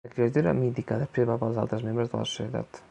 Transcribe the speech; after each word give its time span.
La 0.05 0.09
criatura 0.13 0.53
mítica 0.61 0.97
després 1.03 1.31
va 1.33 1.37
pels 1.45 1.63
altres 1.67 1.87
membres 1.91 2.13
de 2.15 2.23
la 2.23 2.31
societat. 2.35 2.79